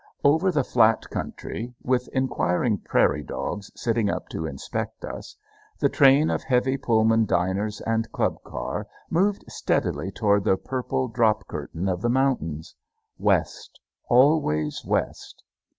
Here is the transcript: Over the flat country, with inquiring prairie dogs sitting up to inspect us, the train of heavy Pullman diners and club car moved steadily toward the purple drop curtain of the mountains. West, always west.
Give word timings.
Over 0.23 0.51
the 0.51 0.63
flat 0.63 1.07
country, 1.11 1.75
with 1.83 2.09
inquiring 2.11 2.79
prairie 2.79 3.21
dogs 3.21 3.71
sitting 3.75 4.09
up 4.09 4.29
to 4.29 4.47
inspect 4.47 5.05
us, 5.05 5.37
the 5.77 5.89
train 5.89 6.31
of 6.31 6.41
heavy 6.41 6.75
Pullman 6.75 7.25
diners 7.27 7.81
and 7.81 8.11
club 8.11 8.37
car 8.43 8.87
moved 9.11 9.45
steadily 9.47 10.09
toward 10.09 10.43
the 10.43 10.57
purple 10.57 11.07
drop 11.07 11.47
curtain 11.47 11.87
of 11.87 12.01
the 12.01 12.09
mountains. 12.09 12.73
West, 13.19 13.79
always 14.09 14.83
west. 14.83 15.43